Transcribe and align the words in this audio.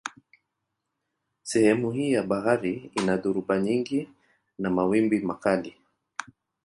Sehemu 1.43 1.91
hii 1.91 2.11
ya 2.11 2.23
bahari 2.23 2.91
ina 2.95 3.17
dhoruba 3.17 3.59
nyingi 3.61 4.09
na 4.59 4.69
mawimbi 4.69 5.19
makali. 5.19 5.75